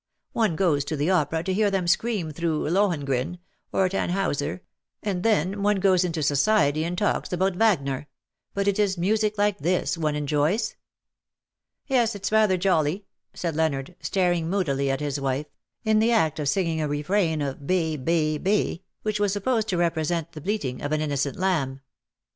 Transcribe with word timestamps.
One 0.33 0.55
goes 0.55 0.83
to 0.85 0.95
the 0.97 1.11
opera 1.11 1.43
to 1.43 1.53
hear 1.53 1.69
them 1.69 1.85
scream 1.87 2.31
through 2.31 2.63
^ 2.63 2.71
Lohengrin''— 2.71 3.37
or 3.71 3.87
^ 3.89 3.91
Tannhiiuser^— 3.91 4.61
and 5.03 5.21
then 5.21 5.61
one 5.61 5.75
goes 5.75 6.03
into 6.03 6.23
society 6.23 6.83
and 6.83 6.97
talks 6.97 7.31
about 7.31 7.55
Wagner— 7.57 8.07
but 8.55 8.67
it 8.67 8.79
is 8.79 8.97
music 8.97 9.37
like 9.37 9.59
this 9.59 9.99
one 9.99 10.15
enjoys."*^ 10.15 10.75
'^Yes, 11.87 12.15
it's 12.15 12.31
rather 12.31 12.57
jolly/' 12.57 13.03
said 13.35 13.53
Leonard^ 13.53 13.93
staring 14.01 14.49
moodily 14.49 14.89
at 14.89 15.01
his 15.01 15.19
wife^ 15.19 15.45
in 15.83 15.99
the 15.99 16.11
act 16.11 16.39
of 16.39 16.49
singing 16.49 16.81
a 16.81 16.87
refrain 16.87 17.39
of 17.39 17.67
Be 17.67 17.95
be 17.95 18.39
bCj 18.43 18.81
which 19.03 19.19
was 19.19 19.31
supposed 19.31 19.67
to 19.67 19.77
represent 19.77 20.31
the 20.31 20.41
bleating 20.41 20.81
of 20.81 20.91
an 20.93 21.01
innocent 21.01 21.35
lamb. 21.37 21.79